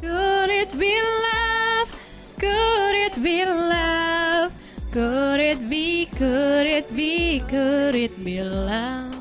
[0.00, 1.88] Could it be love?
[2.40, 4.48] Could it be love?
[4.88, 9.12] Could it be, could it be, could it be love?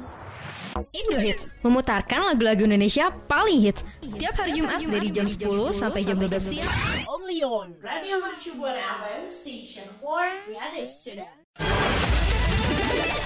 [0.96, 6.16] Indo Hits memutarkan lagu-lagu Indonesia paling hits setiap hari Jumat dari jam 10 sampai jam
[6.16, 6.72] 12 siang.
[7.12, 11.36] Only on Radio Mercu Buana FM Station for Creative Student.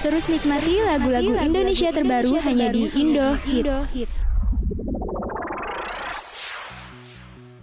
[0.02, 4.23] Terus nikmati lagu-lagu Indonesia terbaru hanya di Indo Hit.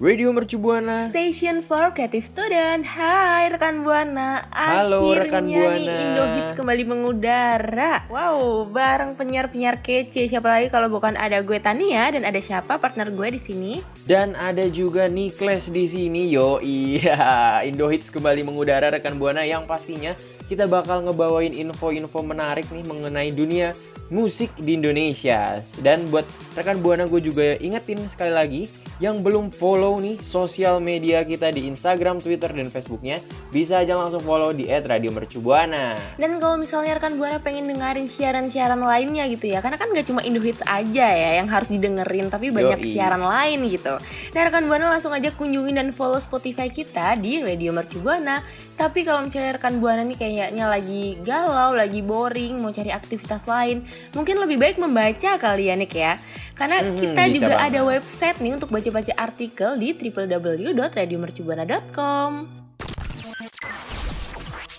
[0.01, 1.13] Radio Mercu Buana.
[1.13, 2.81] Station for Creative Student.
[2.89, 4.49] Hai rekan Buana.
[4.49, 6.01] Halo, rekan Akhirnya nih Buana.
[6.01, 8.09] Indo Hits kembali mengudara.
[8.09, 10.25] Wow, bareng penyiar-penyiar kece.
[10.25, 13.73] Siapa lagi kalau bukan ada gue Tania dan ada siapa partner gue di sini?
[14.09, 16.33] Dan ada juga Nikles di sini.
[16.33, 17.61] Yo, iya.
[17.69, 20.17] Indo Hits kembali mengudara rekan Buana yang pastinya
[20.51, 23.71] kita bakal ngebawain info-info menarik nih mengenai dunia
[24.11, 25.63] musik di Indonesia.
[25.79, 26.27] Dan buat
[26.59, 28.61] rekan Buana gue juga ingetin sekali lagi
[29.01, 33.17] yang belum follow nih sosial media kita di Instagram, Twitter, dan Facebooknya
[33.49, 36.19] bisa aja langsung follow di @radiomercubuana.
[36.21, 40.21] Dan kalau misalnya rekan Buana pengen dengerin siaran-siaran lainnya gitu ya Karena kan gak cuma
[40.21, 42.91] Indo Hits aja ya yang harus didengerin Tapi banyak Yoi.
[42.93, 43.95] siaran lain gitu
[44.35, 49.01] Nah rekan Buana langsung aja kunjungin dan follow Spotify kita di Radio Mercu Buana Tapi
[49.01, 54.37] kalau misalnya rekan Buana nih kayaknya lagi galau, lagi boring, mau cari aktivitas lain Mungkin
[54.37, 56.17] lebih baik membaca kali ya Nick ya
[56.53, 57.69] Karena Mhm, kita juga banget.
[57.69, 62.31] ada website nih untuk baca-baca artikel di www.radiomercubuana.com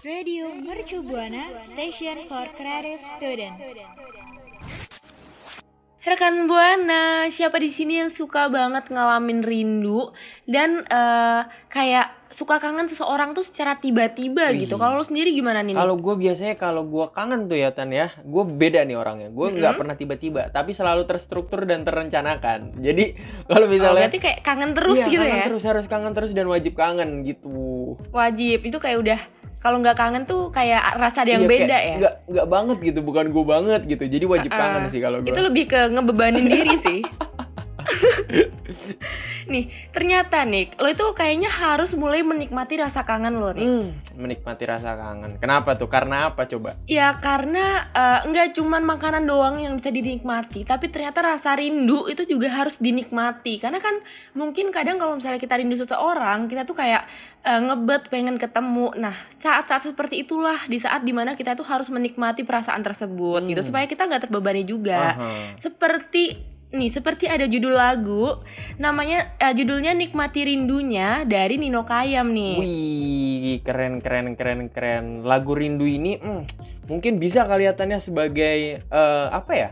[0.03, 3.55] Radio Mercu Buana Station for Creative Student.
[6.03, 10.11] Rekan Buana, siapa di sini yang suka banget ngalamin rindu
[10.51, 11.41] dan eh,
[11.71, 14.67] kayak suka kangen seseorang tuh secara tiba-tiba Wih.
[14.67, 14.83] gitu.
[14.83, 15.79] Kalau lu sendiri gimana nih?
[15.79, 19.31] Kalau gue biasanya kalau gue kangen tuh ya Tan ya, gue beda nih orangnya.
[19.31, 19.79] Gue nggak Mm-mm.
[19.79, 22.83] pernah tiba-tiba, tapi selalu terstruktur dan terencanakan.
[22.83, 23.05] Jadi
[23.47, 25.45] kalau Oh, misalnya berarti kayak kangen terus Iya, gitu kangen ya?
[25.47, 27.95] terus harus kangen terus dan wajib kangen gitu.
[28.11, 29.21] Wajib itu kayak udah
[29.63, 31.95] kalau nggak kangen tuh kayak rasa ada yang Iya, beda kayak ya.
[32.03, 34.05] Nggak nggak banget gitu, bukan gue banget gitu.
[34.11, 35.31] Jadi wajib Ah, kangen sih kalau gue.
[35.31, 37.01] Itu lebih ke ngebebanin diri sih.
[39.53, 43.67] nih, ternyata nih, lo itu kayaknya harus mulai menikmati rasa kangen lo nih.
[43.67, 45.37] Hmm, menikmati rasa kangen.
[45.39, 45.87] Kenapa tuh?
[45.87, 46.79] Karena apa coba?
[46.87, 52.23] Ya karena eh, nggak cuman makanan doang yang bisa dinikmati, tapi ternyata rasa rindu itu
[52.25, 53.59] juga harus dinikmati.
[53.59, 53.99] Karena kan
[54.33, 57.05] mungkin kadang kalau misalnya kita rindu seseorang, kita tuh kayak
[57.43, 58.95] eh, ngebet pengen ketemu.
[58.97, 63.59] Nah saat-saat seperti itulah di saat di mana kita tuh harus menikmati perasaan tersebut gitu
[63.59, 63.69] Hmm.
[63.69, 65.15] supaya kita nggak terbebani juga.
[65.15, 65.31] Aha.
[65.57, 68.41] Seperti nih seperti ada judul lagu
[68.81, 72.57] namanya eh, judulnya Nikmati Rindunya dari Nino Kayam nih.
[72.59, 75.05] Wih, keren keren keren keren.
[75.23, 76.43] Lagu Rindu ini hmm,
[76.89, 79.71] mungkin bisa kelihatannya sebagai eh, apa ya?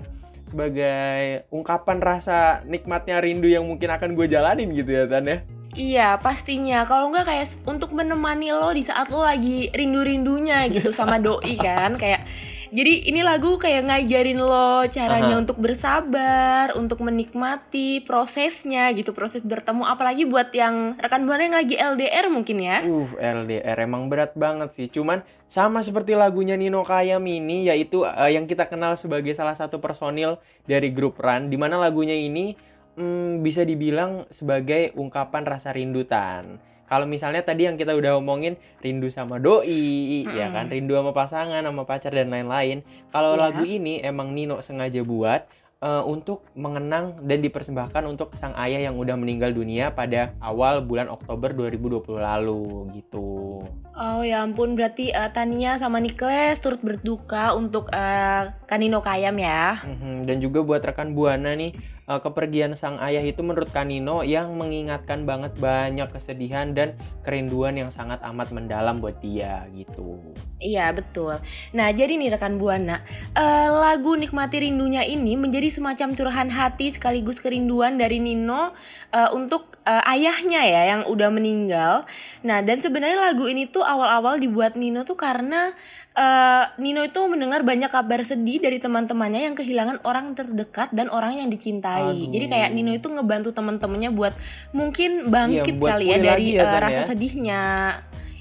[0.50, 5.38] Sebagai ungkapan rasa nikmatnya rindu yang mungkin akan gue jalanin gitu ya Tan ya.
[5.70, 11.22] Iya pastinya Kalau nggak kayak untuk menemani lo di saat lo lagi rindu-rindunya gitu sama
[11.22, 12.26] doi kan Kayak
[12.70, 15.42] jadi ini lagu kayak ngajarin lo caranya Aha.
[15.42, 19.82] untuk bersabar, untuk menikmati prosesnya gitu, proses bertemu.
[19.82, 22.78] Apalagi buat yang rekan buana yang lagi LDR mungkin ya.
[22.86, 24.86] Uh, LDR emang berat banget sih.
[24.86, 29.82] Cuman sama seperti lagunya Nino Kayam ini yaitu eh, yang kita kenal sebagai salah satu
[29.82, 32.54] personil dari grup Run di mana lagunya ini
[32.94, 36.69] hmm, bisa dibilang sebagai ungkapan rasa rindutan.
[36.90, 41.62] Kalau misalnya tadi yang kita udah omongin rindu sama doi, ya kan, rindu sama pasangan,
[41.62, 42.82] sama pacar dan lain-lain.
[43.08, 43.42] Kalau Iya.
[43.46, 45.46] lagu ini emang Nino sengaja buat
[45.80, 51.08] eh, untuk mengenang dan dipersembahkan untuk sang ayah yang udah meninggal dunia pada awal bulan
[51.08, 53.64] Oktober 2020 lalu gitu.
[53.94, 59.80] Oh ya ampun, berarti eh, Tania sama Nikles turut berduka untuk eh, Kanino Kayam ya.
[59.80, 61.72] Mhm, Dan juga buat rekan Buana nih,
[62.10, 67.94] eh, kepergian sang ayah itu menurut Kanino yang mengingatkan banget banyak kesedihan dan kerinduan yang
[67.94, 70.18] sangat amat mendalam buat dia gitu.
[70.58, 71.38] Iya betul.
[71.70, 73.06] Nah jadi nih rekan buana,
[73.38, 78.74] eh, lagu nikmati rindunya ini menjadi semacam curahan hati sekaligus kerinduan dari Nino
[79.14, 82.06] eh, untuk eh, ayahnya ya yang udah meninggal.
[82.46, 85.74] Nah, dan sebenarnya lagu ini tuh awal-awal dibuat Nino tuh karena
[86.14, 91.42] eh, Nino itu mendengar banyak kabar sedih dari teman-temannya yang kehilangan orang terdekat dan orang
[91.42, 92.14] yang dicintai.
[92.14, 92.30] Aduh.
[92.30, 94.34] Jadi kayak Nino itu ngebantu teman-temannya buat
[94.70, 97.08] mungkin bangkit Iya, buat kali ya dari ya, Tan, rasa ya.
[97.10, 97.62] sedihnya.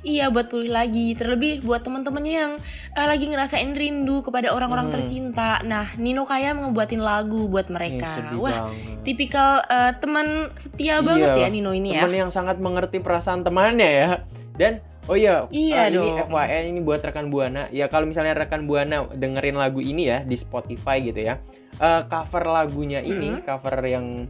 [0.02, 2.54] Iya buat pulih lagi Terlebih buat teman-temannya yang
[2.92, 4.96] eh, lagi ngerasain rindu kepada orang-orang Hmm.
[4.96, 9.04] tercinta Nah Nino Kaya ngebuatin lagu buat mereka sedih Wah banget.
[9.04, 13.90] tipikal eh, teman setia banget ya Nino ini ya Teman yang sangat mengerti perasaan temannya
[13.90, 14.10] ya.
[14.56, 16.20] Dan oh iya, Iya eh, ini.
[16.22, 17.68] FYI ini buat rekan Buana.
[17.70, 21.40] Ya kalau misalnya rekan Buana dengerin lagu ini ya di Spotify gitu ya.
[21.78, 23.46] eh, cover lagunya ini, Mm-hmm.
[23.46, 24.28] cover yang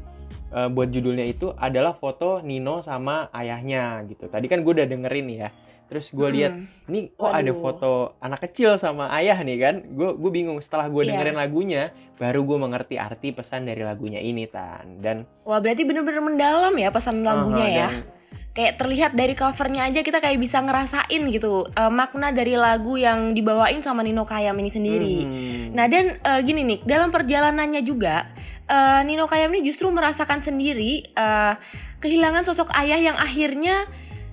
[0.50, 4.26] eh, buat judulnya itu adalah foto Nino sama ayahnya gitu.
[4.26, 5.50] Tadi kan gue udah dengerin ya.
[5.86, 6.86] Terus gue lihat Mm-mm.
[6.86, 7.58] ini kok ada Waduh.
[7.58, 11.18] foto anak kecil sama ayah nih kan gue gue bingung setelah gue Iya.
[11.18, 16.22] dengerin lagunya baru gue mengerti arti pesan dari lagunya ini tan dan Wah berarti bener-bener
[16.22, 18.18] mendalam ya pesan lagunya Aha, ya dan-
[18.50, 23.32] Kayak terlihat dari covernya aja kita kayak bisa ngerasain gitu eh, Makna dari lagu yang
[23.32, 25.66] dibawain sama Nino Kayam ini sendiri Hmm.
[25.72, 28.30] Nah dan eh, gini nih, dalam perjalanannya juga
[28.70, 31.54] eh, Nino Kayam ini justru merasakan sendiri eh,
[31.98, 33.90] kehilangan sosok ayah yang akhirnya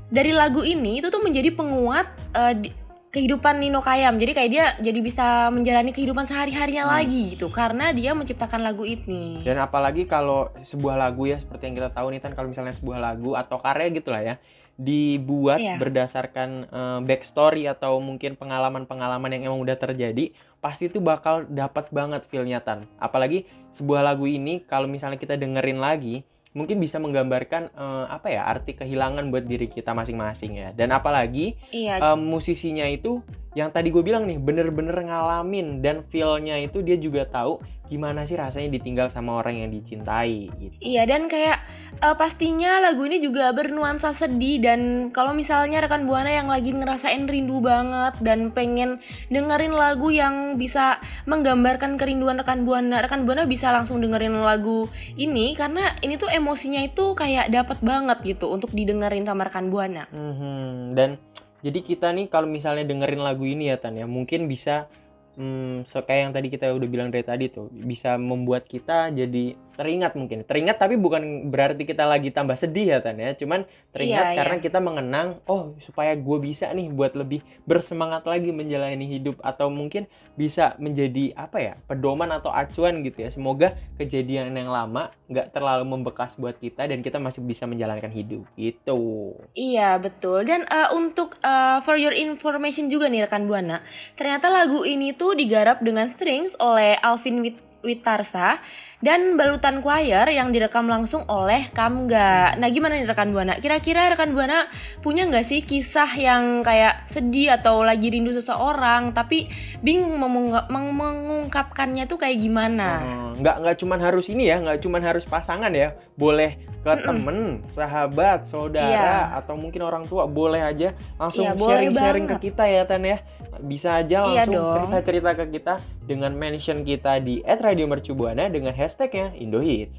[0.07, 2.75] dari lagu ini itu tuh menjadi penguat eh, di-
[3.07, 4.21] kehidupan Nino Kayam.
[4.21, 6.95] Jadi kayak dia jadi bisa menjalani kehidupan sehari-harinya Hmm.
[6.95, 9.41] lagi gitu karena dia menciptakan lagu ini.
[9.41, 12.99] dan apalagi kalau sebuah lagu ya seperti yang kita tahu nih kan kalau misalnya sebuah
[12.99, 14.35] lagu atau karya gitu lah ya
[14.77, 15.81] dibuat Iya.
[15.81, 20.37] berdasarkan eh, backstory atau mungkin pengalaman-pengalaman yang emang udah terjadi
[20.67, 25.79] pasti itu bakal dapat banget feel-nya tan apalagi sebuah lagu ini kalau misalnya kita dengerin
[25.79, 30.91] lagi mungkin bisa menggambarkan eh, apa ya arti kehilangan buat diri kita masing-masing ya dan
[30.91, 32.03] apalagi Iya.
[32.03, 33.23] em, musisinya itu
[33.57, 37.57] yang tadi gue bilang nih bener-bener ngalamin dan feel-nya itu dia juga tahu
[37.89, 40.77] gimana sih rasanya ditinggal sama orang yang dicintai gitu.
[40.83, 41.65] Iya dan kayak
[42.03, 44.81] eh, pastinya lagu ini juga bernuansa sedih dan
[45.15, 49.01] kalau misalnya rekan buana yang lagi ngerasain rindu banget dan pengen
[49.33, 55.57] dengerin lagu yang bisa menggambarkan kerinduan rekan buana, rekan buana bisa langsung dengerin lagu ini
[55.57, 60.05] karena ini tuh emosinya itu kayak dapat banget gitu untuk didengerin sama rekan buana.
[60.13, 61.17] Mhm, Dan
[61.65, 64.89] jadi kita nih kalau misalnya dengerin lagu ini ya Tan ya mungkin bisa
[65.37, 69.57] hmm, so- kayak yang tadi kita udah bilang dari tadi tuh bisa membuat kita jadi
[69.77, 70.43] teringat mungkin.
[70.43, 73.37] Teringat tapi bukan berarti kita lagi tambah sedih ya Tan ya.
[73.37, 74.65] Cuman teringat Iya, karena iya.
[74.65, 80.09] kita mengenang oh supaya gue bisa nih buat lebih bersemangat lagi menjalani hidup atau mungkin
[80.35, 83.31] bisa menjadi apa ya pedoman atau acuan gitu ya.
[83.31, 88.49] Semoga kejadian yang lama nggak terlalu membekas buat kita dan kita masih bisa menjalankan hidup
[88.57, 89.37] gitu.
[89.53, 90.43] Iya betul.
[90.49, 93.85] Dan eh, untuk eh, for your information juga nih rekan buana
[94.17, 98.59] ternyata lagu ini tuh digarap dengan strings oleh Alvin Wit Witarsa
[98.99, 102.57] dan balutan choir yang direkam langsung oleh Kamga.
[102.57, 103.61] Nah gimana nih rekan buana?
[103.61, 104.67] Kira-kira rekan buana
[105.05, 109.53] punya nggak sih kisah yang kayak sedih atau lagi rindu seseorang tapi
[109.85, 113.05] bingung mengungkapkannya tuh kayak gimana?
[113.05, 117.67] Oh, nggak nggak cuman harus ini ya, nggak cuman harus pasangan ya, boleh ke temen,
[117.67, 119.43] sahabat, saudara, Iya.
[119.43, 122.47] atau mungkin orang tua, boleh aja langsung Iya, sharing-sharing ke banget.
[122.53, 123.19] kita ya Tan ya.
[123.57, 125.75] Bisa aja Iya langsung cerita-cerita ke kita
[126.07, 129.99] dengan mention kita di @radiomercubuana dengan hashtagnya Indohits.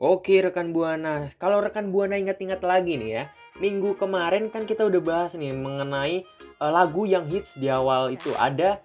[0.00, 3.24] Oke rekan Buana, kalau rekan Buana ingat-ingat lagi nih ya,
[3.58, 6.24] minggu kemarin kan kita udah bahas nih mengenai
[6.60, 8.80] eh, lagu yang hits di awal itu ada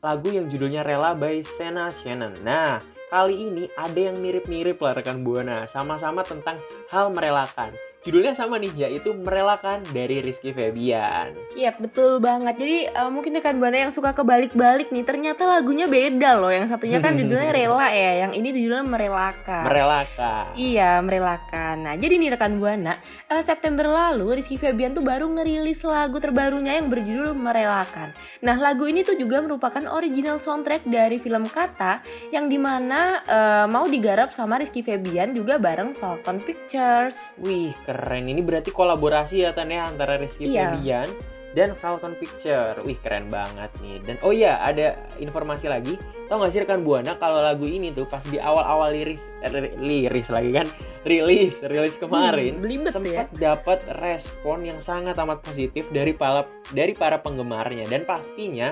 [0.00, 2.32] lagu yang judulnya Rela by Sena Shannon.
[2.40, 2.80] Nah,
[3.12, 6.56] kali ini ada yang mirip-mirip lah rekan Buana, sama-sama tentang
[6.88, 7.76] hal merelakan.
[8.00, 11.36] Judulnya sama nih, yaitu Merelakan dari Rizky Febian.
[11.52, 12.56] Iya betul banget.
[12.56, 16.48] Jadi eh, mungkin rekan buana yang suka kebalik-balik nih, ternyata lagunya beda loh.
[16.48, 19.64] Yang satunya kan judulnya rela ya, yang ini judulnya merelakan.
[19.68, 20.44] Merelakan.
[20.56, 21.76] Iya, merelakan.
[21.84, 22.96] Nah, jadi nih rekan Buana,
[23.28, 28.16] eh, September lalu Rizky Febian tuh baru ngerilis lagu terbarunya yang berjudul Merelakan.
[28.40, 32.00] Nah, lagu ini tuh juga merupakan original soundtrack dari film Kata
[32.32, 37.36] yang di mana eh, mau digarap sama Rizky Febian juga bareng Falcon Pictures.
[37.36, 38.24] Wih, keren.
[38.24, 40.70] Ini berarti kolaborasi ya Tan ya antara Rizky Iya.
[40.72, 41.10] Febian
[41.50, 42.78] dan Falcon Picture.
[42.80, 43.98] Wih, keren banget nih.
[44.00, 45.98] Dan oh iya, ada informasi lagi.
[46.30, 49.74] Tahu nggak sih rekan Buana kalau lagu ini tuh pas di awal-awal liris eh, ri-
[49.76, 50.70] liris lagi kan,
[51.02, 52.94] rilis, rilis kemarin Hmm, belibet ya.
[52.94, 58.70] sempat dapat respon yang sangat amat positif dari para dari para penggemarnya dan pastinya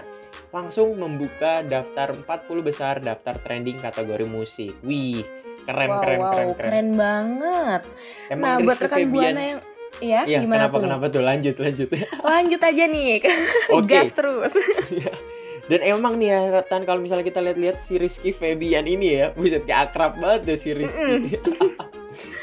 [0.49, 2.25] langsung membuka daftar 40
[2.63, 4.71] besar daftar trending kategori musik.
[4.81, 5.27] Wih,
[5.69, 6.89] keren wow, keren wow, keren keren.
[6.97, 7.83] banget.
[8.33, 9.61] Emang nah, buat rekan Buana yang
[9.99, 11.23] Iya, Iya, gimana kenapa tuh kenapa tuh?
[11.27, 11.89] Lanjut, lanjut.
[12.31, 13.19] Lanjut aja nih.
[13.75, 13.89] Oke.
[13.91, 14.53] Gas terus.
[15.71, 19.69] Dan emang nih ya, Tan kalau misalnya kita lihat-lihat si Rizky Febian ini ya, buset
[19.69, 21.37] kayak akrab banget deh si Rizky.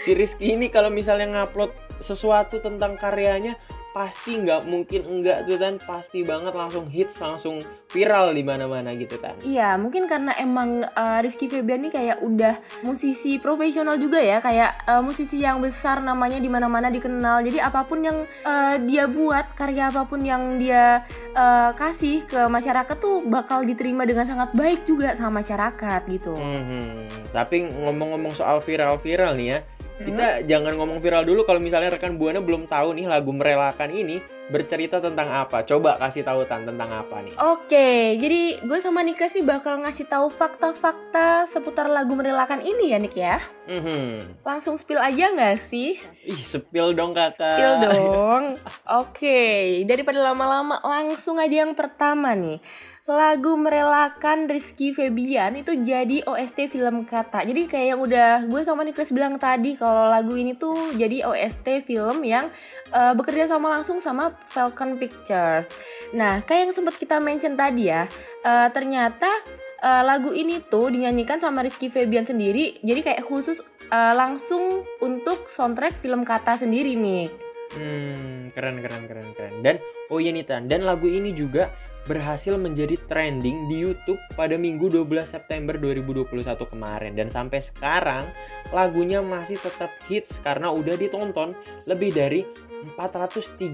[0.06, 3.58] si Rizky ini kalau misalnya ngupload sesuatu tentang karyanya
[3.96, 9.16] pasti nggak mungkin enggak tuh Tan, pasti banget langsung hits, langsung viral di mana-mana gitu
[9.16, 9.40] Tan.
[9.40, 14.84] Iya, mungkin karena emang uh, Rizky Febian ini kayak udah musisi profesional juga ya, kayak
[14.92, 17.40] uh, musisi yang besar namanya di mana-mana dikenal.
[17.48, 21.00] Jadi apa pun yang uh, dia buat, karya apa pun yang dia
[21.32, 26.36] uh, kasih ke masyarakat tuh bakal diterima dengan sangat baik juga sama masyarakat gitu.
[26.36, 29.60] Hmm, tapi ngomong-ngomong soal viral-viral nih ya,
[29.96, 34.20] kita jangan ngomong viral dulu kalau misalnya rekan buana belum tahu nih lagu merelakan ini
[34.46, 35.66] bercerita tentang apa.
[35.66, 37.34] Coba kasih tahu Tan tentang apa nih.
[37.42, 42.98] Oke, jadi gue sama Niklas nih bakal ngasih tahu fakta-fakta seputar lagu merelakan ini ya
[43.02, 43.42] Nik ya.
[43.66, 44.46] Mhm.
[44.46, 45.98] Langsung spill aja nggak sih?
[46.28, 47.58] Ih, sepil dong kakak.
[47.58, 48.44] Spill dong.
[49.02, 52.62] Oke, daripada lama-lama langsung aja yang pertama nih.
[53.06, 57.46] Lagu merelakan Rizky Febian itu jadi OST film kata.
[57.46, 61.86] Jadi kayak yang udah gue sama Niklas bilang tadi kalau lagu ini tuh jadi OST
[61.86, 62.50] film yang
[62.90, 65.70] uh, bekerja sama langsung sama Falcon Pictures.
[66.18, 68.10] Nah, kayak yang sempat kita mention tadi ya,
[68.42, 69.30] uh, ternyata
[69.86, 72.82] uh, lagu ini tuh dinyanyikan sama Rizky Febian sendiri.
[72.82, 73.62] Jadi kayak khusus
[73.94, 77.30] uh, langsung untuk soundtrack film kata sendiri nih.
[77.78, 79.54] Hmm, keren keren keren keren.
[79.62, 79.78] Dan
[80.10, 81.70] oh iya nih dan lagu ini juga
[82.06, 88.24] berhasil menjadi trending di YouTube pada Minggu 12 September 2021 kemarin dan sampai sekarang
[88.70, 91.52] lagunya masih tetap hits karena udah ditonton
[91.90, 92.42] lebih dari
[92.94, 93.66] 430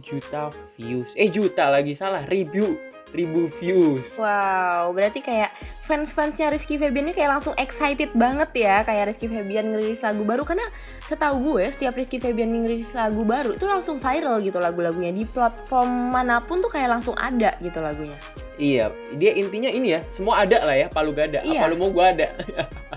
[0.00, 0.48] juta
[0.80, 1.12] views.
[1.12, 4.04] Eh juta lagi salah, ribu ribu views.
[4.14, 5.50] Wow, berarti kayak
[5.88, 10.42] fans-fansnya Rizky Febian ini kayak langsung excited banget ya kayak Rizky Febian ngerilis lagu baru
[10.42, 10.66] karena
[11.06, 16.10] setahu gue setiap Rizky Febian ngerilis lagu baru itu langsung viral gitu lagu-lagunya di platform
[16.10, 18.18] mana pun tuh kayak langsung ada gitu lagunya.
[18.56, 18.88] Iya,
[19.20, 21.60] dia intinya ini ya, semua ada lah ya, palu gak ada, Iya.
[21.60, 22.32] apa lu mau gua ada.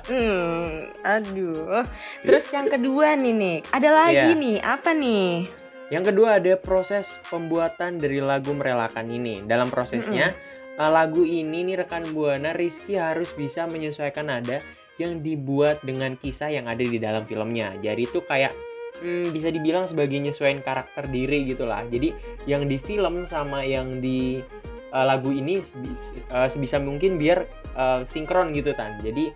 [0.08, 1.84] Hmm, aduh.
[2.24, 4.40] Terus yang kedua nih nih, ada lagi Iya.
[4.40, 5.59] nih, apa nih?
[5.90, 9.42] Yang kedua ada proses pembuatan dari lagu merelakan ini.
[9.42, 10.38] Dalam prosesnya
[10.78, 14.62] uh, lagu ini nih rekan buana Rizky harus bisa menyesuaikan nada
[15.02, 17.74] yang dibuat dengan kisah yang ada di dalam filmnya.
[17.82, 18.54] Jadi itu kayak
[19.02, 21.82] hmm, bisa dibilang sebagai nyesuaiin karakter diri gitu lah.
[21.90, 22.14] Jadi
[22.46, 24.46] yang di film sama yang di
[24.94, 25.98] uh, lagu ini sebi-
[26.30, 29.02] uh, sebisa mungkin biar uh, sinkron gitu tan.
[29.02, 29.34] Jadi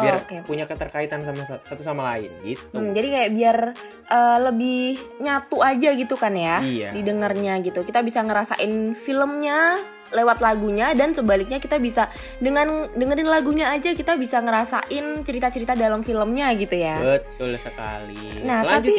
[0.00, 0.36] Oh, biar oke.
[0.44, 2.72] punya keterkaitan sama satu sama lain gitu.
[2.72, 3.56] Hmm, jadi kayak biar
[4.08, 6.88] uh, lebih nyatu aja gitu kan ya Iya.
[6.90, 7.84] didengarnya gitu.
[7.84, 9.76] Kita bisa ngerasain filmnya
[10.10, 16.02] lewat lagunya dan sebaliknya kita bisa dengan dengerin lagunya aja kita bisa ngerasain cerita-cerita dalam
[16.02, 16.98] filmnya gitu ya.
[16.98, 18.42] Betul sekali.
[18.42, 18.96] Nah, tapi-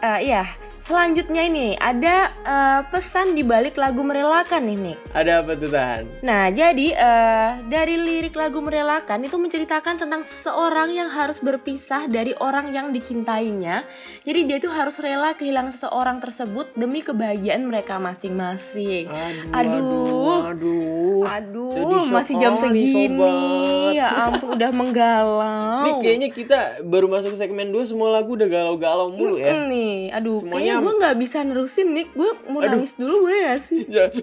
[0.00, 0.48] Eh, iya.
[0.90, 4.98] Selanjutnya ini ada eh, pesan di balik lagu merelakan nih Nick.
[5.14, 6.02] ada apa tuh Tan?
[6.20, 12.34] Nah, jadi eh, dari lirik lagu merelakan itu menceritakan tentang seseorang yang harus berpisah dari
[12.34, 13.86] orang yang dicintainya.
[14.26, 19.06] Jadi dia tuh harus rela kehilangan seseorang tersebut demi kebahagiaan mereka masing-masing.
[19.54, 21.22] Aduh, aduh.
[21.22, 23.06] Aduh, Sedih masih jam segini.
[23.06, 23.92] sobat.
[23.92, 25.86] Ya ampun, udah menggalau.
[25.86, 29.54] Nih kayaknya kita baru masuk segmen 2 semua lagu udah galau-galau mulu ya.
[29.70, 32.06] Nih, aduh, Semuanya- gue nggak bisa nerusin nih.
[32.10, 32.74] Gue mau Aduh.
[32.74, 33.80] nangis dulu boleh gak sih?
[33.90, 34.08] Ya,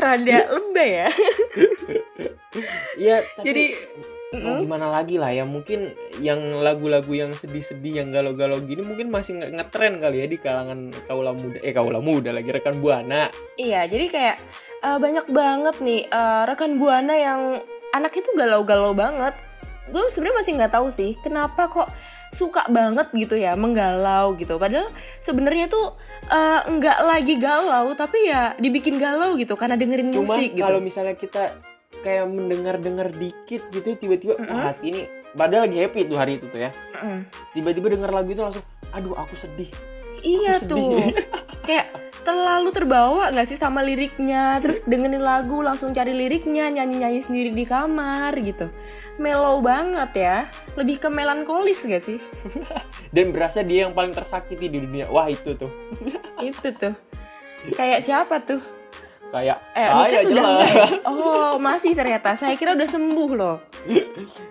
[0.00, 1.08] Rada lebay ya.
[2.98, 3.64] Iya, tapi Jadi,
[4.30, 9.38] mau gimana lagi lah ya mungkin yang lagu-lagu yang sedih-sedih yang galau-galau gini mungkin masih
[9.38, 13.26] nge- ngetren kali ya di kalangan kaula muda eh kaula muda lagi rekan buana
[13.58, 14.36] Iya, jadi kayak
[14.80, 17.40] eh, banyak banget nih eh, rekan buana yang
[17.90, 19.34] anaknya tuh galau-galau banget.
[19.90, 21.88] Gue sebenarnya masih nggak tahu sih kenapa kok
[22.30, 24.56] suka banget gitu ya menggalau gitu.
[24.56, 24.86] Padahal
[25.20, 25.94] sebenarnya tuh
[26.62, 30.62] nggak lagi galau tapi ya dibikin galau gitu karena dengerin Cuma musik gitu.
[30.62, 31.58] kalau misalnya kita
[32.00, 36.60] kayak mendengar-dengar dikit gitu tiba-tiba wah hati ini padahal lagi happy tuh hari itu tuh
[36.60, 37.20] ya Mm.
[37.52, 39.70] tiba-tiba denger lagu itu langsung aduh aku sedih
[40.20, 40.92] Iya Aku tuh.
[41.70, 41.86] kayak
[42.26, 44.58] terlalu terbawa nggak sih sama liriknya?
[44.58, 48.66] Terus dengerin lagu langsung cari liriknya nyanyi nyanyi sendiri di kamar gitu.
[49.22, 50.36] Mellow banget ya.
[50.74, 52.18] Lebih ke melankolis gak sih?
[53.14, 55.06] Dan berasa dia yang paling tersakiti di dunia.
[55.14, 55.70] Wah itu tuh.
[56.50, 56.94] Itu tuh.
[57.76, 58.58] Kayak siapa tuh?
[59.30, 60.86] Kayak eh saya sudah enggak ya?
[61.12, 62.34] oh masih ternyata.
[62.34, 63.56] Saya kira udah sembuh loh.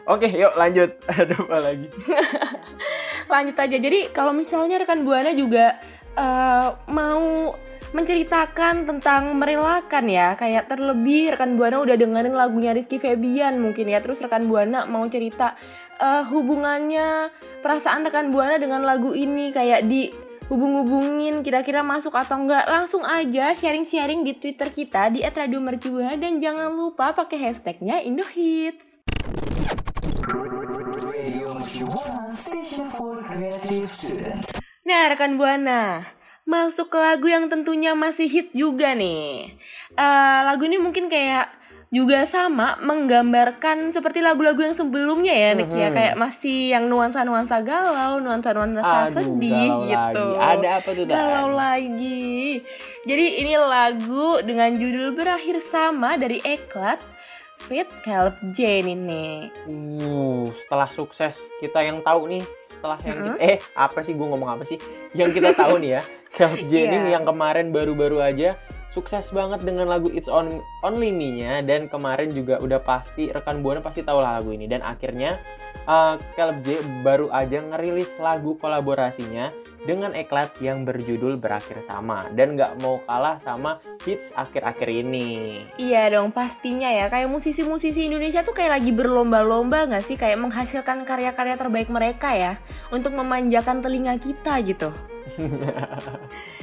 [0.08, 0.96] Oke yuk lanjut.
[1.10, 1.88] Ada apa lagi?
[3.28, 3.78] Lanjut aja.
[3.82, 5.76] Jadi kalau misalnya rekan buana juga
[6.18, 7.54] eh, mau
[7.90, 10.38] menceritakan tentang merelakan ya.
[10.38, 14.00] Kayak terlebih rekan buana udah dengerin lagunya Rizky Febian mungkin ya.
[14.02, 15.58] Terus rekan buana mau cerita
[15.98, 17.34] eh, hubungannya
[17.66, 19.50] perasaan rekan buana dengan lagu ini.
[19.50, 20.14] Kayak di
[20.50, 22.66] hubung-hubungin kira-kira masuk atau enggak.
[22.70, 26.18] Langsung aja sharing-sharing di Twitter kita di @radiomercubuana.
[26.18, 28.98] Dan jangan lupa pakai hashtagnya Indohits.
[34.90, 36.02] Nah, rekan Buana,
[36.50, 39.54] masuk ke lagu yang tentunya masih hit juga nih.
[39.94, 41.46] Eh, lagu ini mungkin kayak
[41.94, 48.18] juga sama menggambarkan seperti lagu-lagu yang sebelumnya ya, Nick ya, kayak masih yang nuansa-nuansa galau,
[48.18, 50.26] nuansa-nuansa Aduh, sedih galau gitu.
[50.26, 50.42] lagi.
[50.58, 51.14] Ada apa tuh, Dan?
[51.14, 52.62] Galau lagi.
[53.06, 56.98] Jadi ini lagu dengan judul berakhir sama dari Eklat
[57.60, 59.26] Fit Caleb Jane ini.
[59.68, 63.28] Uh, setelah sukses kita yang tahu nih, setelah yang Mm-mm.
[63.36, 64.80] kita, eh apa sih gue ngomong apa sih?
[65.12, 66.02] Yang kita tahu nih ya,
[66.36, 67.20] Caleb Jenny Iya.
[67.20, 68.56] yang kemarin baru-baru aja
[68.90, 70.50] sukses banget dengan lagu It's On
[70.82, 74.82] Only Me-nya dan kemarin juga udah pasti rekan buana pasti tahu lah lagu ini dan
[74.82, 75.38] akhirnya
[75.86, 82.56] uh, Caleb J baru aja ngerilis lagu kolaborasinya dengan Eklat yang berjudul Berakhir Sama dan
[82.56, 85.28] nggak mau kalah sama hits akhir-akhir ini.
[85.80, 91.08] Iya dong pastinya ya kayak musisi-musisi Indonesia tuh kayak lagi berlomba-lomba nggak sih kayak menghasilkan
[91.08, 92.60] karya-karya terbaik mereka ya
[92.92, 94.90] untuk memanjakan telinga kita gitu.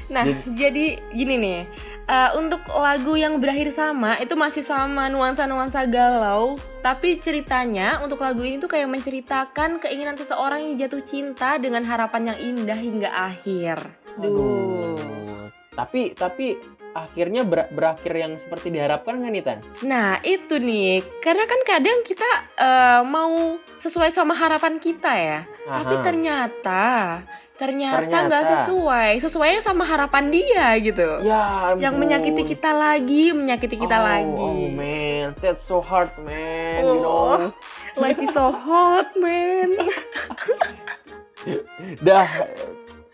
[0.07, 1.61] Nah jadi gini nih
[2.07, 8.47] eh, untuk lagu yang berakhir sama itu masih sama nuansa-nuansa galau tapi ceritanya untuk lagu
[8.47, 13.83] ini tuh kayak menceritakan keinginan seseorang yang jatuh cinta dengan harapan yang indah hingga akhir.
[14.15, 14.31] Duh.
[14.31, 15.51] Aduh.
[15.75, 16.57] Tapi tapi
[16.97, 19.59] akhirnya ber- berakhir yang seperti diharapkan nggak nih Tan?
[19.85, 25.95] Nah itu nih, karena kan kadang kita eh, mau sesuai sama harapan kita ya, tapi
[26.01, 26.05] Aha.
[26.07, 26.85] ternyata
[27.57, 28.27] ternyata Ternyata.
[28.29, 31.25] nggak sesuai, sesuainya sama harapan dia gitu.
[31.25, 34.37] Ya, Yang menyakiti kita lagi, menyakiti kita oh, lagi.
[34.37, 37.53] Oh man, that's so hard man, you Oh, know.
[38.03, 39.73] life is so hot man.
[42.05, 42.27] Dah,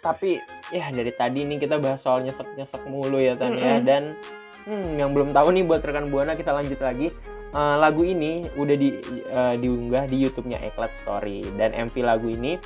[0.00, 0.40] tapi
[0.72, 3.84] ya dari tadi nih kita bahas soal nyesek-nyesek mulu ya Tan ya Mm-mm.
[3.86, 4.02] dan
[4.66, 7.08] hmm, yang belum tahu nih buat rekan buana kita lanjut lagi.
[7.52, 8.96] Eh, lagu ini udah di
[9.28, 12.56] eh, diunggah di YouTube-nya Eklat Story dan MV lagu ini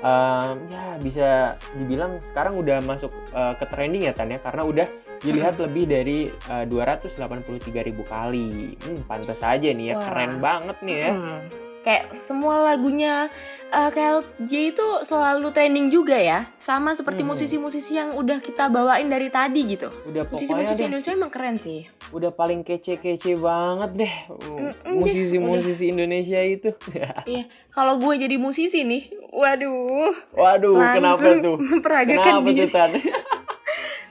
[0.00, 1.28] em, ya bisa
[1.76, 4.86] dibilang sekarang udah masuk eh, ke trending ya Tan ya karena udah
[5.20, 7.68] dilihat lebih dari eh, 283.000
[8.04, 8.74] kali.
[8.80, 10.04] Hmm, pantas aja nih ya, Wah.
[10.04, 11.10] keren banget nih ya.
[11.12, 11.69] Hmm.
[11.80, 13.32] Kayak semua lagunya
[13.70, 17.32] uh, KLJ itu selalu trending juga ya, sama seperti Hmm.
[17.32, 19.88] musisi-musisi yang udah kita bawain dari tadi gitu.
[20.04, 21.88] Udah Musisi-musisi Indonesia emang keren sih.
[22.10, 26.74] udah paling kece-kece banget deh deh, musisi-musisi Indonesia itu.
[27.24, 31.56] Iya, kalau gue jadi musisi nih, waduh, Waduh, kenapa tuh?
[31.70, 32.66] memperagakan Kenapa diri.
[32.66, 33.04] tuh?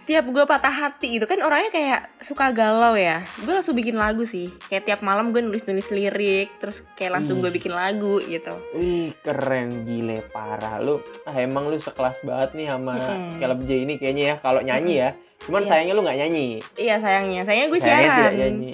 [0.10, 3.22] Tiap gue patah hati itu kan orangnya kayak suka galau ya.
[3.46, 4.50] Gue langsung bikin lagu sih.
[4.66, 8.52] Kayak tiap malam gue nulis-nulis lirik, terus kayak langsung gue bikin lagu gitu.
[8.74, 10.98] Wih, keren gile parah lu.
[11.24, 13.38] Ah, emang lu sekelas banget nih sama Mm-mm.
[13.38, 15.10] Caleb J ini kayaknya ya kalau nyanyi ya.
[15.40, 15.70] Cuman Iya.
[15.70, 16.48] sayangnya lu nggak nyanyi.
[16.74, 18.18] Iya sayangnya, sayangnya gue Sayangnya siaran.
[18.18, 18.72] tidak nyanyi.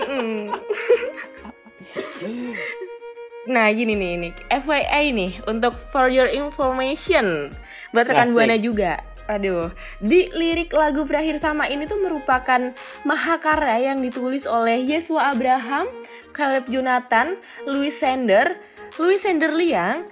[0.00, 0.42] Mm.
[3.52, 7.52] nah gini nih, nih FYI nih untuk for your information
[7.90, 9.02] buat rekan buana juga.
[9.30, 9.70] Aduh,
[10.02, 12.74] di lirik lagu berakhir sama ini tuh merupakan
[13.06, 15.86] mahakarya yang ditulis oleh Yesua Abraham,
[16.30, 18.56] Caleb Jonathan, Louis Sander,
[18.96, 20.04] Louis Sander Liang,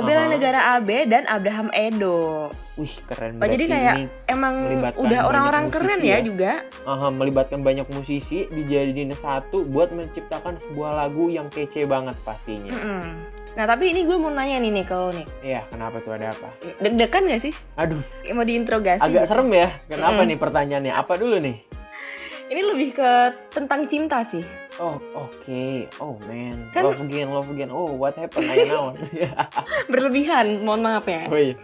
[0.00, 0.30] Bella Aha.
[0.30, 2.48] Negara AB dan Abraham Edo.
[2.74, 3.94] Wih, keren Oh, jadi berarti kayak
[4.26, 4.54] emang
[4.96, 6.16] udah orang-orang keren ya.
[6.16, 6.52] ya juga.
[6.82, 12.72] aha, melibatkan banyak musisi dijadiin satu buat menciptakan sebuah lagu yang kece banget pastinya.
[12.72, 13.04] Mm-mm.
[13.50, 16.48] Nah tapi ini gue mau nanya nih nih lo nih Iya, kenapa tuh ada apa?
[16.78, 17.52] Deg-degan gak sih?
[17.74, 19.28] Aduh, Mau diinterogasi agak gitu.
[19.28, 19.68] serem ya.
[19.86, 20.30] Kenapa Mm-mm.
[20.30, 20.92] nih pertanyaannya?
[20.94, 21.56] Apa dulu nih?
[22.46, 23.10] Ini lebih ke
[23.50, 24.42] tentang cinta sih
[24.80, 25.62] Oh, oke.
[26.00, 26.56] Oh, man.
[26.72, 27.68] Kan- love again, love again.
[27.68, 28.48] Oh, what happened?
[28.48, 28.96] Ayo naon.
[29.86, 31.54] Berlebihan, mohon maaf ya oh iya.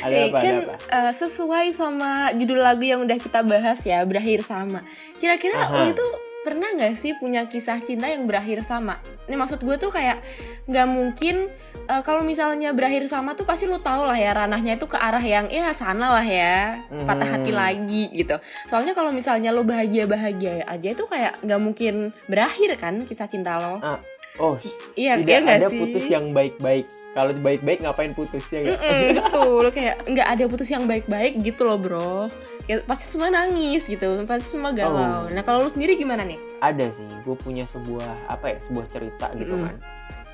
[0.00, 0.38] Ada Nih, apa?
[0.38, 0.74] kan Ada apa?
[0.88, 4.80] eh, sesuai sama judul lagu yang udah kita bahas ya Berakhir sama
[5.16, 6.06] Kira-kira lo itu
[6.48, 8.96] pernah gak sih punya kisah cinta yang berakhir sama?
[9.24, 10.24] Ini maksud gue tuh kayak
[10.64, 11.48] Gak mungkin
[11.84, 15.20] eh, kalau misalnya berakhir sama tuh pasti lo tau lah ya ranahnya itu ke arah
[15.20, 17.56] yang ya sana lah ya patah hati Hmm.
[17.56, 23.00] lagi gitu soalnya kalau misalnya lo bahagia bahagia aja itu kayak nggak mungkin berakhir kan
[23.02, 23.96] kisah cinta lo Ah,
[24.38, 24.54] oh,
[24.94, 25.76] iya tidak iya ada sih?
[25.76, 26.84] putus yang baik-baik.
[27.10, 28.76] Kalau baik-baik ngapain putus ya nggak?
[28.76, 32.26] Mm-mm, betul kayak nggak ada putus yang baik-baik gitu loh bro
[32.64, 35.22] kayak pasti semua nangis gitu pasti semua galau Oh.
[35.26, 39.26] nah kalau lu sendiri gimana nih ada sih gue punya sebuah apa ya sebuah cerita
[39.34, 39.64] gitu Mm-mm.
[39.64, 39.74] kan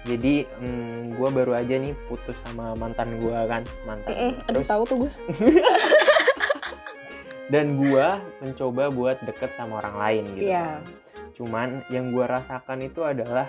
[0.04, 0.32] jadi
[1.14, 4.28] gue baru aja nih putus sama mantan gue kan mantan gua.
[4.42, 5.10] aduh terus tahu tuh gue
[7.52, 8.06] dan gue
[8.40, 10.64] mencoba buat deket sama orang lain gitu Iya.
[10.64, 10.80] kan.
[11.34, 13.48] cuman yang gue rasakan itu adalah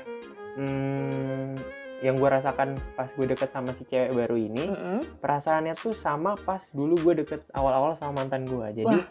[0.56, 1.56] hmm,
[2.04, 5.00] yang gue rasakan pas gue deket sama si cewek baru ini Mm-mm.
[5.24, 9.08] perasaannya tuh sama pas dulu gue deket awal-awal sama mantan gue jadi Wah.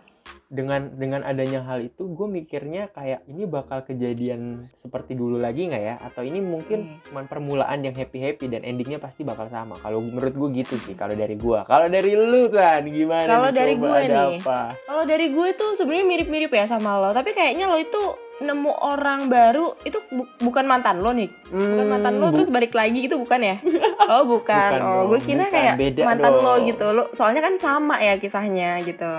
[0.53, 5.83] dengan dengan adanya hal itu gue mikirnya kayak ini bakal kejadian seperti dulu lagi nggak
[5.83, 10.05] ya atau ini mungkin cuman permulaan yang happy happy dan endingnya pasti bakal sama kalau
[10.05, 13.99] menurut gue gitu sih kalau dari gue kalau dari lu kan gimana Kalau dari gue
[14.07, 14.39] nih.
[14.85, 18.03] Kalau dari gue tuh sebenarnya mirip-mirip ya sama lo, tapi kayaknya lo itu
[18.37, 21.31] nemu orang baru itu bu- bukan mantan lo nih.
[21.47, 23.57] Bukan Hmm, mantan lo bu- terus balik lagi gitu bukan ya?
[24.05, 24.71] Oh, bukan.
[24.75, 25.55] Bukan oh, gue kira bukan.
[25.55, 26.67] kayak Beda mantan lo dong.
[26.67, 26.87] gitu.
[26.91, 29.15] Lo soalnya kan sama ya kisahnya gitu.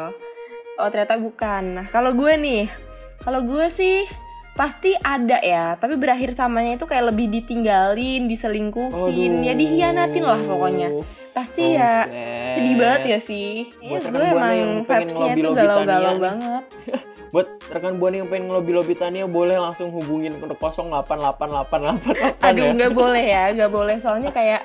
[0.75, 1.63] Oh, ternyata bukan.
[1.73, 2.67] Nah, kalau gue nih,
[3.17, 4.03] kalau gue sih
[4.51, 10.89] pasti ada ya, tapi berakhir samanya itu kayak lebih ditinggalin, diselingkuhin, ya dihianatin lah pokoknya.
[11.31, 12.51] Pasti ya Buset.
[12.51, 13.49] sedih banget ya sih.
[13.81, 16.63] Rekan gue emang vibes-nya tuh galau-galau banget.
[17.35, 22.71] buat rekan buana yang pengen ngelobi-lobi Tania boleh langsung hubungin ke 0888888 Aduh, ya.
[22.71, 23.95] nggak boleh ya, nggak boleh.
[23.99, 24.63] Soalnya kayak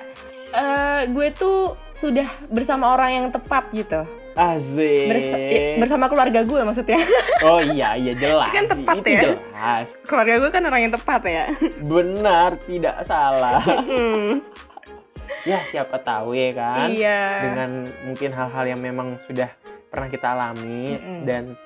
[0.50, 4.06] eh gue tuh sudah bersama orang yang tepat gitu.
[4.33, 5.11] Asik.
[5.11, 7.02] Bersa- ya, bersama keluarga gue maksudnya.
[7.42, 8.54] Oh iya iya jelas.
[8.54, 9.22] Kan tepat Itu ya.
[9.26, 9.85] Jelas.
[10.06, 11.44] keluarga gue kan orang yang tepat ya.
[11.83, 13.59] Benar, tidak salah.
[15.40, 16.92] Ya siapa tahu ya kan.
[16.92, 17.20] Iya.
[17.40, 17.70] Dengan
[18.04, 19.48] mungkin hal-hal yang memang sudah
[19.88, 21.24] pernah kita alami Mm-mm.
[21.24, 21.56] dan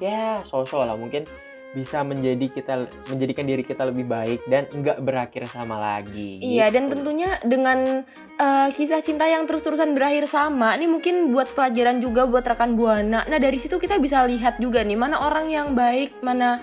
[0.00, 1.28] ya sosok lah mungkin
[1.70, 6.42] bisa menjadi kita menjadikan diri kita lebih baik dan enggak berakhir sama lagi.
[6.42, 6.98] Iya, dan gitu.
[6.98, 8.02] tentunya dengan
[8.42, 13.22] eh, kisah cinta yang terus-terusan berakhir sama, ini mungkin buat pelajaran juga buat rekan buana.
[13.22, 16.58] Nah dari situ kita bisa lihat juga nih mana orang yang baik, mana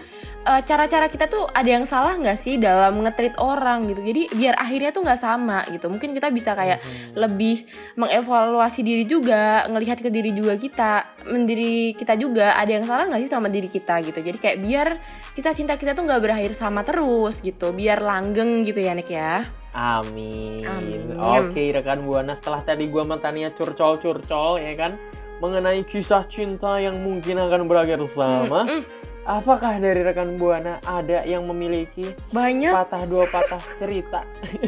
[0.48, 4.00] eh, cara-cara kita tuh ada yang salah nggak sih dalam ngetrit orang gitu.
[4.00, 5.92] Jadi biar akhirnya tuh nggak sama gitu.
[5.92, 7.20] Mungkin kita bisa kayak Mhm.
[7.20, 7.68] lebih
[8.00, 10.92] mengevaluasi diri juga, ngelihat ke diri juga kita,
[11.28, 14.24] mendiri kita juga ada yang salah nggak sih sama diri kita gitu.
[14.24, 14.88] Jadi kayak biar
[15.36, 19.44] kisah cinta kita tuh nggak berakhir sama terus gitu, biar langgeng gitu ya Nick ya.
[19.76, 20.66] Amin.
[20.66, 21.14] Amin.
[21.20, 24.98] Oke rekan buana setelah tadi gua sama Tania curcol-curcol ya kan
[25.38, 28.66] mengenai kisah cinta yang mungkin akan berakhir sama.
[28.66, 28.84] Mm, mm.
[29.28, 32.72] Apakah dari rekan buana ada yang memiliki Banyak.
[32.72, 34.24] patah dua patah cerita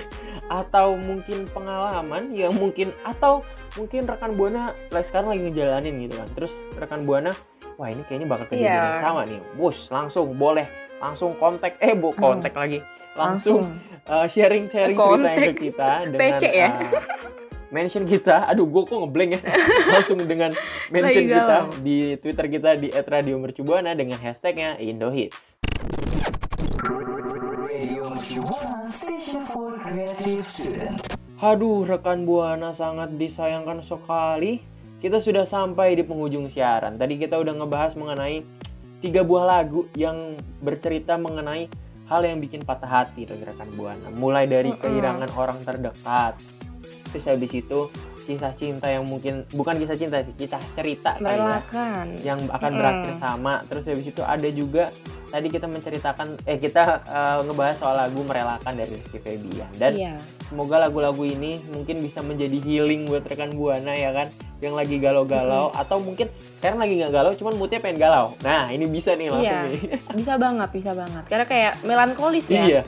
[0.61, 3.39] atau mungkin pengalaman yang mungkin atau
[3.73, 6.27] mungkin rekan buana like sekarang lagi ngejalanin gitu kan.
[6.35, 7.31] Terus rekan buana
[7.75, 8.83] wah ini kayaknya bakal kejadian Iya.
[8.91, 9.39] yang sama nih.
[9.55, 10.67] Bus langsung boleh
[10.99, 12.83] langsung kontak eh bu kontak lagi
[13.15, 13.63] langsung
[14.05, 15.07] uh, sharing-sharing Hmm.
[15.07, 15.33] Kontak.
[15.33, 16.69] ceritanya ke kita dengan PC ya?
[16.69, 16.79] uh,
[17.69, 18.49] mention kita.
[18.49, 19.41] Aduh, gue kok ngeblank ya.
[19.93, 20.51] Langsung dengan
[20.89, 25.57] mention kita di Twitter kita di @radiomercubuana dengan hashtagnya Indohits.
[31.39, 34.59] Aduh, rekan Buana sangat disayangkan sekali.
[34.99, 36.99] Kita sudah sampai di penghujung siaran.
[36.99, 38.43] Tadi kita udah ngebahas mengenai
[38.99, 41.71] tiga buah lagu yang bercerita mengenai
[42.11, 44.11] hal yang bikin patah hati bagi rekan Buana.
[44.11, 46.35] Mulai dari kehilangan orang terdekat.
[47.09, 47.79] Terus habis itu
[48.21, 51.57] kisah cinta yang mungkin bukan kisah cinta sih, kisah cerita ya.
[52.23, 53.53] Yang akan berakhir sama.
[53.65, 54.93] Terus habis itu ada juga
[55.27, 59.69] tadi kita menceritakan eh kita eh, ngebahas soal lagu merelakan dari Rizky Febian.
[59.73, 60.13] Dan Iya.
[60.45, 64.29] semoga lagu-lagu ini mungkin bisa menjadi healing buat rekan buana ya kan?
[64.59, 68.37] Yang lagi galau-galau atau mungkin sekarang lagi nggak galau cuman moodnya pengen galau.
[68.39, 69.59] Nah ini bisa nih langsung Iya.
[69.65, 69.81] nih.
[70.19, 71.23] Bisa banget, bisa banget.
[71.25, 72.61] Karena kayak melankolis ya.
[72.61, 72.81] iya.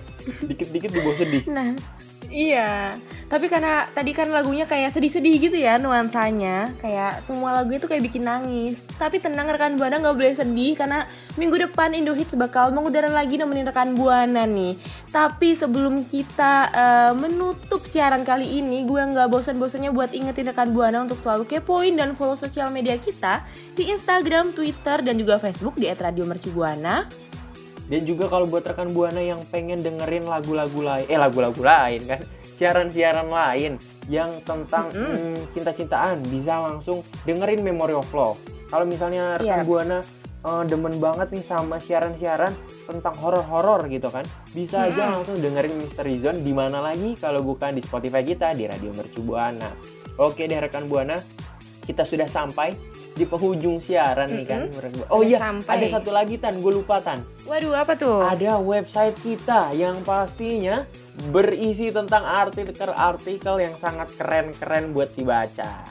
[0.43, 1.43] Dikit-dikit dibawa sedih.
[1.47, 1.73] Nah,
[2.29, 2.93] iya.
[3.31, 6.75] Tapi karena tadi kan lagunya kayak sedih-sedih gitu ya nuansanya.
[6.83, 8.75] Kayak semua lagu itu kayak bikin nangis.
[8.99, 11.07] Tapi tenang rekan Buana nggak boleh sedih karena
[11.39, 14.75] minggu depan Indo Hits bakal mengudara lagi nemenin rekan Buana nih.
[15.15, 21.07] Tapi sebelum kita eh, menutup siaran kali ini, gue nggak bosan-bosannya buat ingetin rekan Buana
[21.07, 23.47] untuk selalu kepoin dan follow sosial media kita
[23.79, 27.07] di Instagram, Twitter, dan juga Facebook di @radiomercubuana.
[27.91, 32.23] Dan juga kalau buat rekan buana yang pengen dengerin lagu-lagu lain eh lagu-lagu lain kan
[32.55, 33.75] siaran-siaran lain
[34.07, 35.11] yang tentang Mm-mm.
[35.11, 38.37] hmm, cinta-cintaan bisa langsung dengerin Memory of Love.
[38.69, 39.99] Kalau misalnya rekan buana
[40.45, 42.55] eh, demen banget nih sama siaran-siaran
[42.87, 44.23] tentang horor-horor gitu kan
[44.55, 48.69] bisa aja langsung dengerin Misteri Zone di mana lagi kalau bukan di Spotify kita di
[48.69, 49.67] Radio Mercu Buana.
[50.21, 51.17] Oke deh rekan buana
[51.81, 52.77] kita sudah sampai
[53.11, 54.61] di penghujung siaran nih kan
[55.11, 55.83] oh iya sampai.
[55.83, 58.23] ada satu lagi tan gue lupa tan Waduh, apa tuh?
[58.23, 60.87] ada website kita yang pastinya
[61.29, 65.83] berisi tentang artikel-artikel yang sangat keren-keren buat dibaca.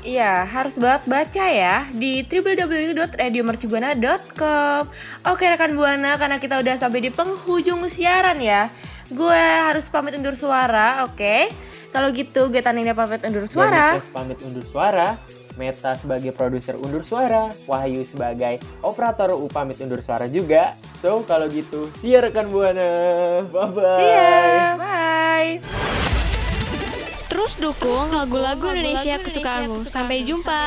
[0.00, 4.82] Iya, harus banget baca ya di www.radiomercubuana.com.
[5.28, 8.72] Oke rekan Buana, karena kita udah sampai di penghujung siaran ya.
[9.12, 11.52] Gue harus pamit undur suara, oke?
[11.92, 14.00] Kalau gitu, gue Tanina pamit undur suara.
[14.00, 15.20] Dan pamit undur suara.
[15.60, 20.72] Meta sebagai produser undur suara, Wahyu sebagai operator U pamit undur suara juga.
[21.04, 22.88] So, kalau gitu, see ya rekan Buana.
[23.52, 24.00] Bye-bye.
[24.00, 25.52] See ya, bye.
[27.28, 29.84] Terus dukung lagu-lagu Indonesia kesukaanmu.
[29.92, 30.64] Sampai jumpa.